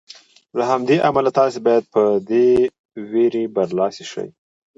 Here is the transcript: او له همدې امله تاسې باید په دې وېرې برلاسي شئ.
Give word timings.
او 0.49 0.55
له 0.59 0.63
همدې 0.71 0.97
امله 1.09 1.29
تاسې 1.39 1.57
باید 1.67 1.83
په 1.93 2.01
دې 2.29 2.49
وېرې 3.11 3.43
برلاسي 3.55 4.05
شئ. 4.11 4.27